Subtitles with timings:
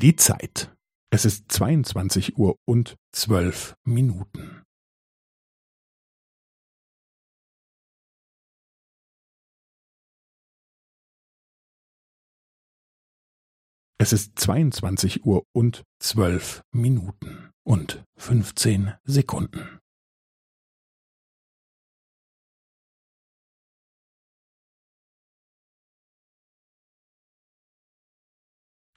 [0.00, 0.74] Die Zeit.
[1.12, 4.62] Es ist zweiundzwanzig Uhr und zwölf Minuten.
[13.98, 19.79] Es ist zweiundzwanzig Uhr und zwölf Minuten und fünfzehn Sekunden.